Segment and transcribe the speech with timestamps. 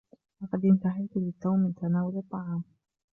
[0.41, 2.63] لقد إنتهيت للتو من تناول الطعام.